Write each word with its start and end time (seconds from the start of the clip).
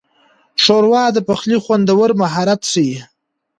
ښوروا 0.63 1.03
د 1.15 1.17
پخلي 1.27 1.57
خوندور 1.63 2.09
مهارت 2.21 2.61
ښيي. 2.71 2.97